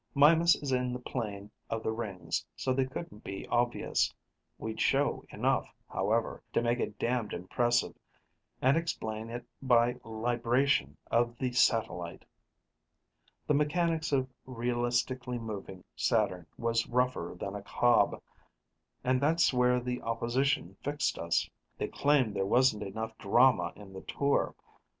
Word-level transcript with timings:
Mimas 0.15 0.55
is 0.55 0.71
in 0.71 0.93
the 0.93 0.99
plane 0.99 1.51
of 1.69 1.83
the 1.83 1.91
rings, 1.91 2.43
so 2.55 2.73
they 2.73 2.85
couldn't 2.87 3.23
be 3.23 3.47
obvious. 3.49 4.11
We'd 4.57 4.81
show 4.81 5.23
enough, 5.29 5.69
however, 5.87 6.41
to 6.53 6.61
make 6.63 6.79
it 6.79 6.97
damned 6.97 7.33
impressive, 7.33 7.93
and 8.63 8.75
explain 8.77 9.29
it 9.29 9.45
by 9.61 9.97
libration 10.03 10.97
of 11.11 11.37
the 11.37 11.51
satellite. 11.53 12.25
The 13.45 13.53
mechanics 13.53 14.11
of 14.11 14.27
realistically 14.47 15.37
moving 15.37 15.83
Saturn 15.95 16.47
was 16.57 16.87
rougher 16.87 17.37
than 17.39 17.53
a 17.53 17.61
cob. 17.61 18.19
And 19.03 19.21
that's 19.21 19.53
where 19.53 19.79
the 19.79 20.01
opposition 20.01 20.77
fixed 20.81 21.19
us. 21.19 21.47
They 21.77 21.87
claimed 21.89 22.35
there 22.35 22.47
wasn't 22.47 22.81
enough 22.81 23.15
drama 23.19 23.71
in 23.75 23.93
the 23.93 24.01
tour. 24.01 24.55